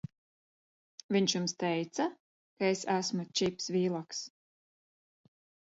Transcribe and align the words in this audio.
Viņš 1.15 1.35
jums 1.35 1.53
teica, 1.65 2.07
ka 2.63 2.71
es 2.71 2.83
esmu 2.97 3.29
Čips 3.41 3.73
Vīloks? 3.77 4.27